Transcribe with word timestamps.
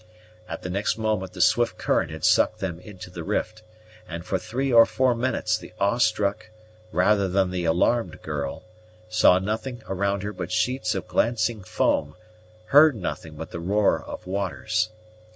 At 0.49 0.63
the 0.63 0.69
next 0.71 0.97
moment 0.97 1.33
the 1.33 1.41
swift 1.41 1.77
current 1.77 2.09
had 2.09 2.25
sucked 2.25 2.57
them 2.59 2.79
into 2.79 3.11
the 3.11 3.23
rift, 3.23 3.61
and 4.09 4.25
for 4.25 4.39
three 4.39 4.73
or 4.73 4.87
four 4.87 5.13
minutes 5.13 5.59
the 5.59 5.73
awe 5.79 5.99
struck, 5.99 6.49
rather 6.91 7.27
than 7.27 7.51
the 7.51 7.65
alarmed, 7.65 8.23
girl 8.23 8.63
saw 9.09 9.37
nothing 9.37 9.83
around 9.87 10.23
her 10.23 10.33
but 10.33 10.51
sheets 10.51 10.95
of 10.95 11.07
glancing 11.07 11.61
foam, 11.61 12.15
heard 12.69 12.95
nothing 12.95 13.35
but 13.35 13.51
the 13.51 13.59
roar 13.59 14.01
of 14.03 14.25
waters. 14.25 14.89